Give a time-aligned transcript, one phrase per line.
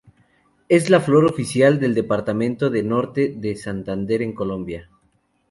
[0.67, 4.89] Es la flor oficial del departamento de Norte de Santander en Colombia.